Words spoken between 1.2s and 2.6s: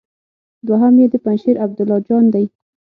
پنجشېر عبدالله جان دی.